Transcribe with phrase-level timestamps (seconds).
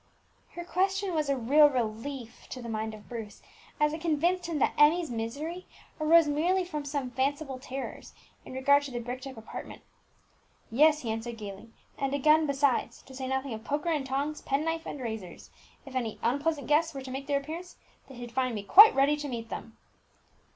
[0.53, 3.43] Her question was a real relief to the mind of Bruce,
[3.79, 5.67] as it convinced him that Emmie's misery
[5.99, 9.83] arose merely from some fanciful terrors in regard to the bricked up apartment.
[10.71, 11.69] "Yes," he answered gaily,
[11.99, 15.51] "and a gun besides, to say nothing of poker and tongs, pen knife, and razors.
[15.85, 17.75] If any unpleasant guests were to make their appearance,
[18.09, 19.77] they should find me quite ready to meet them."